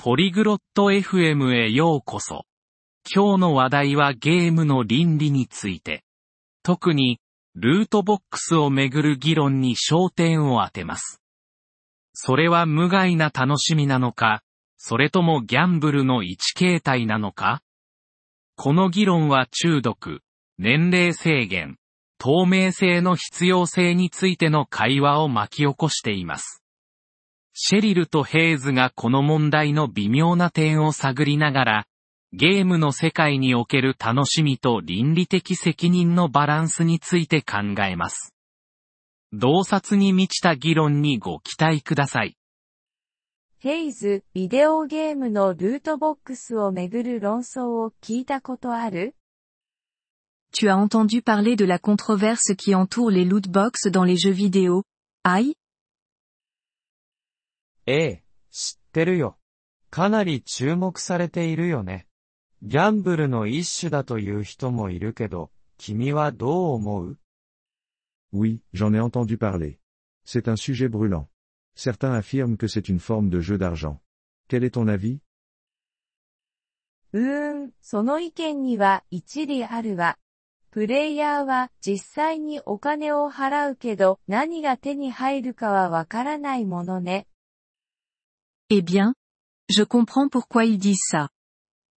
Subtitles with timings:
[0.00, 2.44] ポリグロット FM へようこそ。
[3.12, 6.04] 今日の話題はゲームの倫理について。
[6.62, 7.18] 特に、
[7.56, 11.20] ルートボックスをめぐる議論に焦点を当てます。
[12.12, 14.44] それは無害な楽しみなのか、
[14.76, 17.60] それともギャンブルの一形態なのか？
[18.54, 20.20] この議論は中毒、
[20.58, 21.76] 年齢制限、
[22.18, 26.62] 透明性の必要性についての会話を巻き起こしています。
[27.60, 31.86] シェリルとヘイズがこの問題の微妙な点を探りながら、
[32.32, 38.32] ゲームの世界における楽しみと倫理的責任のバランスについて考えます。
[39.32, 42.36] 洞察に満ちた議論にご期待ください。
[43.58, 49.16] ヘイズ、ビデオゲームのルートボックスをめぐる論争を聞いたことある
[50.54, 54.84] ？Tu as entendu parler de la controverse qui entoure les loot box dans les jeux vidéo,
[55.24, 55.56] aïe
[57.90, 59.38] ええ、知ってるよ。
[59.88, 62.06] かなり注目されているよね。
[62.60, 67.18] ギャンブルの一種だという人もいるけど、君はどう思う
[68.34, 69.78] Oui, j'en ai entendu parler.
[70.26, 71.28] C'est un sujet brûlant.
[71.76, 74.00] Certains affirment que c'est une forme de jeu d'argent.
[74.48, 75.20] Quel est ton avis
[77.14, 80.18] うーん、その意見には一理あるわ。
[80.70, 87.26] プレイヤーは実際にお金を払うけど何が手に入るかはわからないものね。
[88.69, 89.13] Eh bien,
[89.69, 91.29] je comprends pourquoi ils disent ça.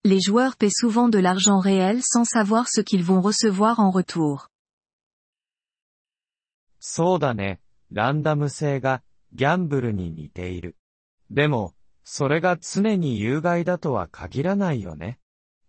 [0.04, 4.48] Les joueurs paient souvent de l'argent réel sans savoir ce qu'ils vont recevoir en retour.
[6.78, 7.60] そうだね。
[7.90, 9.02] ランダム性が
[9.32, 10.76] ギャンブルに似ている。
[11.30, 15.18] でも、それが常に有害だとは限らないよね。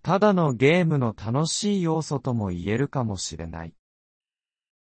[0.03, 3.73] ただのゲームの楽しい要素とも言えるかもしれない。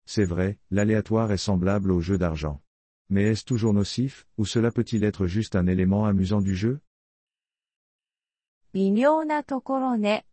[0.06, 2.60] C'est vrai, l'aléatoire est semblable au jeu d'argent.
[3.10, 6.80] Mais est-ce toujours nocif, ou cela peut-il être juste un élément amusant du jeu
[8.72, 10.26] 微妙なところね。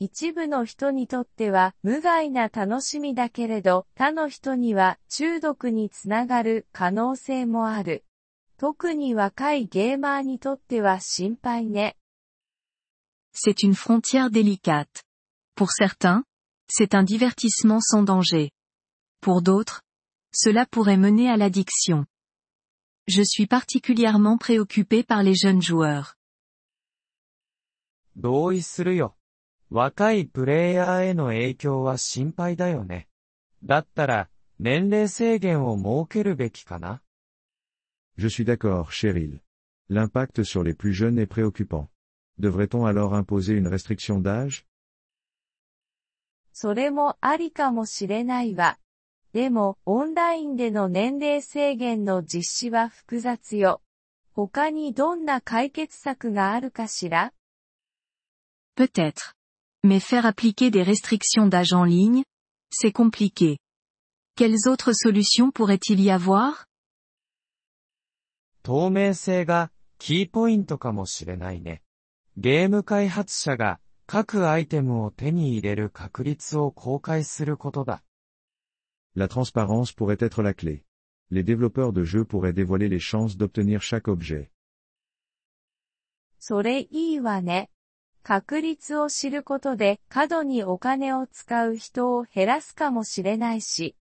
[0.00, 8.04] 一部の人にとっては無害な楽しみだけれど、他の人には中毒につながる可能性もある。
[8.56, 11.96] 特に若いゲーマーにとっては心配ね。
[13.32, 15.04] C'est une frontière délicate.
[15.56, 16.24] Pour certains,
[16.68, 18.50] c'est un divertissement sans danger.
[19.20, 19.82] Pour d'autres,
[20.32, 22.06] cela pourrait mener à l'addiction.
[23.08, 26.16] Je suis particulièrement préoccupé par les jeunes joueurs.
[28.16, 29.16] 同意するよ。
[29.70, 33.08] 若いプレイヤーへの影響は心配だよね。
[33.64, 37.02] だったら、年齢制限を設けるべきかな
[38.16, 39.40] Je suis d'accord, Cheryl.
[39.90, 41.88] L'impact sur les plus jeunes est préoccupant.
[42.38, 44.64] Devrait-on alors imposer une restriction d'âge
[46.52, 48.78] それもありかもしれないわ。
[49.33, 53.81] でも、オンラインでの年齢制限の実施は複雑よ。
[54.33, 57.33] 他にどんな解決策があるかしら
[58.75, 59.35] Peut-être.
[59.83, 62.23] Mais faire appliquer des restrictions d'âge en ligne,
[62.71, 63.57] c'est compliqué.
[64.35, 66.65] Quelles autres solutions pourrait-il y avoir
[68.63, 71.81] 透明性がキーポイントかもしれないね。
[72.37, 78.01] ゲーム開発者が各アイテムを手に入れる確率を公開することだ。
[79.18, 80.84] La transparence pourrait être la clé.
[81.30, 84.50] Les développeurs de jeux pourraient dévoiler les chances d'obtenir chaque objet.
[86.38, 87.70] それいいわね。
[88.22, 93.96] 確率を知ることで過度にお金を使う人を減らすかもしれないし。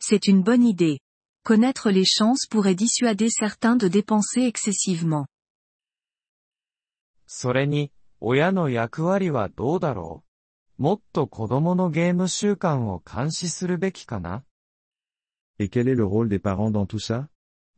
[0.00, 1.00] C'est une bonne idée.
[1.44, 5.26] Connaître les chances pourrait dissuader certains de dépenser excessivement.
[7.26, 10.23] それに、親の役割はどうだろう
[10.78, 14.44] もっと子供のゲーム習慣を監視するべきかな
[15.58, 17.28] Et quel est le rôle des parents dans tout ça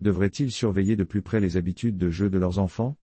[0.00, 2.96] Devraient-ils surveiller de plus près les habitudes de jeu de leurs enfants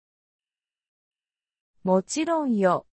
[1.84, 2.86] もちろんよ。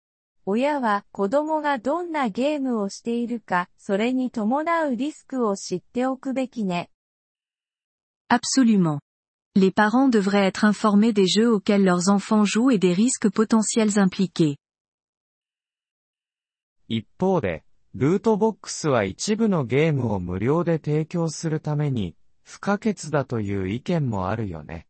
[0.45, 6.89] 親は子供がどんなゲームをしているか、それに伴うリスクを知っておくべきね。
[8.29, 9.01] Absolument.
[9.57, 13.99] Les parents devraient être informés des jeux auxquels leurs enfants jouent et des risques potentiels
[13.99, 14.57] impliqués.
[16.94, 17.64] 一方で、
[17.96, 24.88] ルートボックスは一部のゲームを無料で提供するために、不可欠だという意見もあるよね。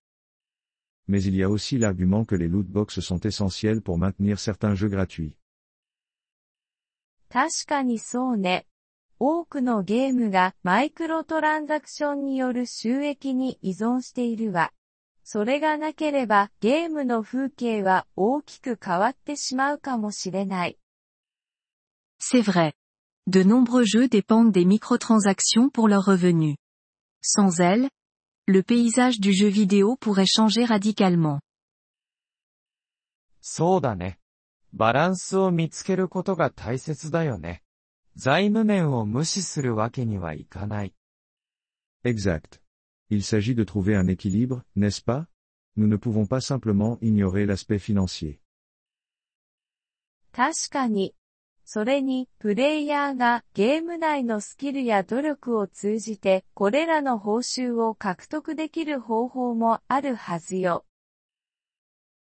[1.08, 4.74] Mais il y a aussi l'argument que les loot box sont essentiels pour maintenir certains
[4.74, 5.36] jeux gratuits.
[7.30, 8.66] 確かにそうね。
[9.20, 14.74] 多くのゲームがマイクロトランザクションによる収益に依存しているわ。
[15.24, 20.80] それがなければゲームの風景は大きく変わってしまうかもしれない。
[22.21, 22.73] C'est vrai.
[23.27, 26.57] De nombreux jeux dépendent des microtransactions pour leurs revenus.
[27.23, 27.89] Sans elles,
[28.47, 31.41] le paysage du jeu vidéo pourrait changer radicalement.
[33.41, 34.19] そうだね。
[34.73, 37.63] バランスを見つけることが大切だよね。
[38.17, 40.95] 財務面を無視するわけにはいかない。
[42.05, 42.61] Exact.
[43.09, 45.29] Il s'agit de trouver un équilibre, n'est-ce pas
[45.77, 48.41] Nous ne pouvons pas simplement ignorer l'aspect financier.
[50.33, 51.15] 確かに。
[51.74, 60.84] それに、プレイヤーがゲーム内のスキルや努力を通じて、これらの報酬を獲得できる方法もあるはずよ。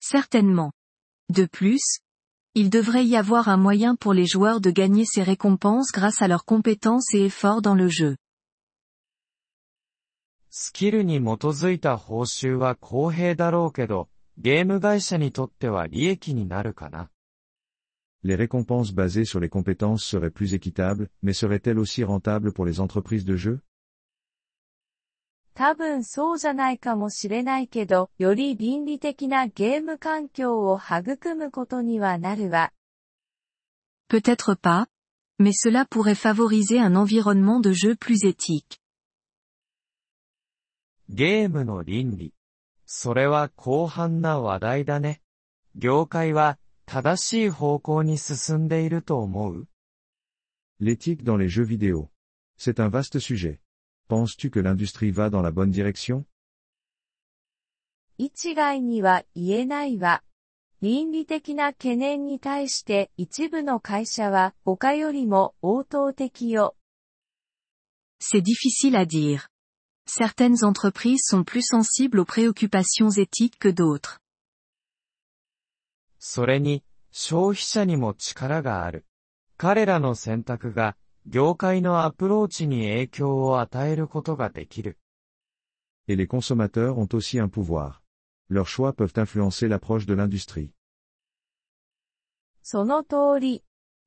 [0.00, 0.70] Certainement.
[1.28, 1.80] De plus,
[2.54, 6.28] il devrait y avoir un moyen pour les joueurs de gagner ces récompenses grâce à
[6.28, 8.18] leurs compétences et efforts dans le jeu.
[10.50, 14.08] スキルに基づいた報酬は公平だろうけど、
[14.38, 17.10] ゲーム会社にとっては利益になるかな。
[18.23, 23.25] Les récompenses basées sur les compétences seraient plus équitables, mais seraient-elles aussi rentables pour les entreprises
[23.25, 23.61] de jeu
[25.55, 32.73] 多分そうじゃないかもしれないけど、より倫理的なゲーム環境を育むことにはなるわ。
[34.09, 34.87] Peut-être pas,
[35.39, 38.81] mais cela pourrait favoriser un environnement de jeu plus éthique.
[41.07, 42.33] ゲームの倫理。
[42.85, 45.21] それは広範な話題だね。
[45.75, 46.57] 業界は
[46.89, 49.67] 正しい方向に進んでいると思う
[50.79, 52.09] L'éthique dans les jeux vidéo.
[52.57, 53.59] C'est un vaste sujet.
[54.07, 56.25] Penses-tu que l'industrie va dans la bonne direction
[58.17, 60.23] 一概には言えないわ。
[60.81, 66.75] 倫理的な懸念に対して一部の会社は他よりも応答的よ。
[68.21, 69.47] C'est difficile à dire.
[70.07, 74.19] Certaines entreprises sont plus sensibles aux préoccupations éthiques que d'autres.
[76.20, 79.06] それに、消費者にも力がある。
[79.56, 80.96] 彼らの選択が、
[81.26, 84.98] 業界のアプローチに影響を与えることができる。
[86.06, 88.00] Et les consommateurs ont aussi un pouvoir.
[88.50, 90.70] Leurs choix peuvent influencer l'approche de l'industrie.
[92.62, 93.64] その通り。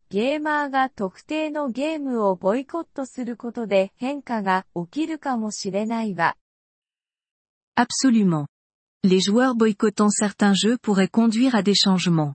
[0.10, 6.38] ゲーマーが特定のゲームをボイコットすることで変化が起きるかもしれないわ。
[7.76, 8.53] Absolument.
[9.05, 12.35] Les joueurs boycottant certains jeux pourraient conduire à des changements.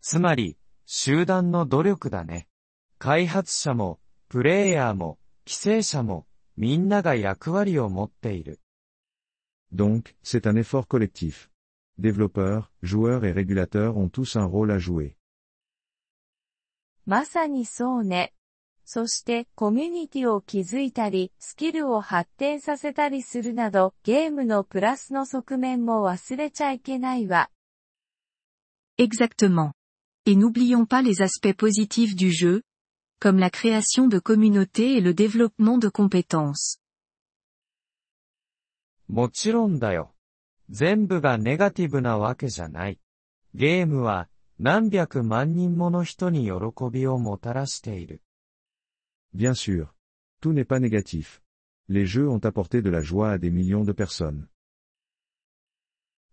[0.00, 0.56] つまり、
[0.86, 2.48] 集団の努力だね。
[2.98, 3.98] 開発者も、
[4.28, 6.26] プレイヤーも、規制者も、
[6.56, 8.60] みんなが役割を持っている。
[9.74, 11.50] Donc, c'est un effort collectif.
[11.98, 15.16] Développeurs, joueurs et régulateurs ont tous un rôle à jouer.
[17.04, 18.32] まさにそうね。
[18.93, 27.49] そしてコミュニティを築いたり、スキルを発展させたりするなど、ゲームのプラスの側面も忘れちゃいけないわ。
[28.99, 29.71] Exactement.
[30.25, 32.63] Et n'oublions pas les aspects positifs du jeu,
[33.21, 36.81] comme la création de communautés et le développement de compétences.
[39.07, 40.13] もちろんだよ。
[40.69, 42.99] 全部がネガティブなわけじゃない。
[43.55, 44.27] ゲームは
[44.59, 46.51] 何百万人もの人に喜
[46.91, 48.21] びをもたらしている。
[49.32, 49.94] Bien sûr.
[50.40, 51.42] Tout n'est pas négatif.
[51.88, 54.48] Les jeux ont apporté de la joie à des millions de personnes.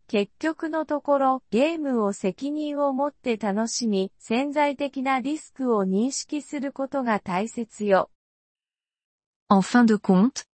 [0.08, 8.12] 結局のところ、ゲームを責任を持って楽しみ、潜在的なリスクを認識することが大切よ。
[9.50, 10.46] En fin de compte,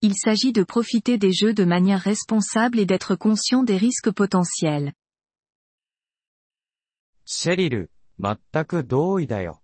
[0.00, 4.92] il s'agit de profiter des jeux de manière responsable et d'être conscient des risques potentiels.
[7.24, 9.61] シェリル、全く同意だよ。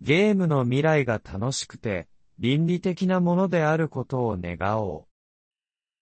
[0.00, 5.04] ゲームの未来が楽しくて、倫理的なものであることを願おう。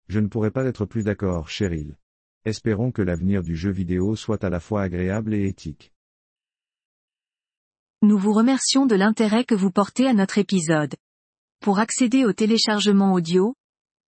[0.07, 1.95] Je ne pourrais pas être plus d'accord, Cheryl.
[2.45, 5.91] Espérons que l'avenir du jeu vidéo soit à la fois agréable et éthique.
[8.01, 10.95] Nous vous remercions de l'intérêt que vous portez à notre épisode.
[11.59, 13.53] Pour accéder au téléchargement audio,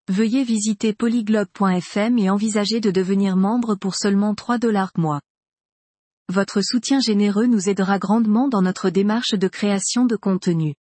[0.08, 5.22] veuillez visiter polyglobe.fm et envisager de devenir membre pour seulement 3 dollars mois.
[6.31, 10.75] Votre soutien généreux nous aidera grandement dans notre démarche de création de contenu.